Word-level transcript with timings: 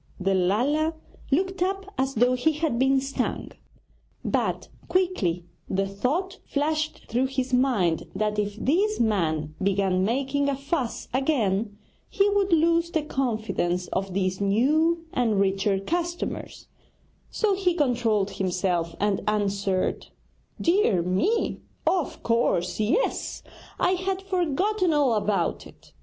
The 0.19 0.33
Lala 0.33 0.95
looked 1.29 1.61
up 1.61 1.93
as 1.95 2.15
though 2.15 2.33
he 2.33 2.53
had 2.53 2.79
been 2.79 2.99
stung; 2.99 3.51
but 4.25 4.67
quickly 4.87 5.45
the 5.69 5.85
thought 5.87 6.39
flashed 6.47 7.05
through 7.05 7.27
his 7.27 7.53
mind 7.53 8.07
that 8.15 8.39
if 8.39 8.55
this 8.55 8.99
man 8.99 9.53
began 9.61 10.03
making 10.03 10.49
a 10.49 10.55
fuss 10.55 11.07
again 11.13 11.77
he 12.09 12.27
would 12.31 12.51
lose 12.51 12.89
the 12.89 13.03
confidence 13.03 13.85
of 13.89 14.15
these 14.15 14.41
new 14.41 15.05
and 15.13 15.39
richer 15.39 15.79
customers; 15.79 16.67
so 17.29 17.53
he 17.53 17.75
controlled 17.75 18.31
himself, 18.31 18.95
and 18.99 19.21
answered: 19.27 20.07
'Dear 20.59 21.03
me, 21.03 21.61
of 21.85 22.23
course, 22.23 22.79
yes! 22.79 23.43
I 23.79 23.91
had 23.91 24.23
forgotten 24.23 24.93
all 24.93 25.13
about 25.13 25.67
it.' 25.67 25.93